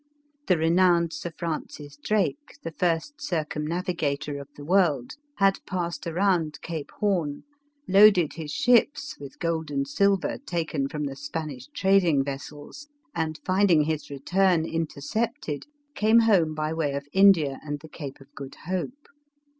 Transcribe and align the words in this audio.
The 0.47 0.57
renowned 0.57 1.13
Sir 1.13 1.29
Francis 1.37 1.95
Drake, 2.01 2.57
the 2.63 2.71
first 2.71 3.21
circumnavigator 3.21 4.39
of 4.39 4.47
the 4.55 4.65
world, 4.65 5.11
had 5.35 5.59
passed 5.67 6.07
around 6.07 6.59
Cape 6.63 6.89
Horn, 6.99 7.43
loaded 7.87 8.33
his 8.33 8.49
ships 8.49 9.19
with 9.19 9.37
gold 9.37 9.69
and 9.69 9.85
sil 9.85 10.17
ver, 10.17 10.37
taken 10.39 10.89
from 10.89 11.03
the 11.03 11.15
Spanish 11.15 11.67
trading 11.75 12.23
vessels, 12.23 12.87
and 13.13 13.39
find 13.45 13.69
ing 13.69 13.83
his 13.83 14.09
return 14.09 14.65
intercepted, 14.65 15.67
came 15.93 16.21
home 16.21 16.55
by 16.55 16.73
way 16.73 16.93
of 16.93 17.05
India 17.13 17.59
and 17.63 17.79
the 17.81 17.87
Cape 17.87 18.19
of 18.19 18.33
Good 18.33 18.55
Hope. 18.65 19.05